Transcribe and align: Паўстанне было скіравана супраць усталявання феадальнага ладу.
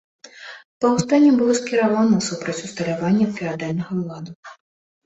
Паўстанне 0.85 1.29
было 1.35 1.53
скіравана 1.61 2.17
супраць 2.29 2.59
усталявання 2.67 3.25
феадальнага 3.39 4.05
ладу. 4.07 4.31